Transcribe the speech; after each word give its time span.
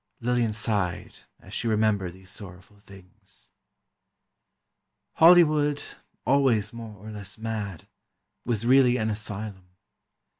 Lillian 0.19 0.51
sighed 0.51 1.13
as 1.39 1.53
she 1.53 1.67
remembered 1.67 2.13
these 2.13 2.31
sorrowful 2.31 2.79
things: 2.79 3.51
"Hollywood, 5.17 5.83
always 6.25 6.73
more 6.73 6.95
or 7.05 7.11
less 7.11 7.37
mad, 7.37 7.87
was 8.43 8.65
really 8.65 8.97
an 8.97 9.11
asylum. 9.11 9.75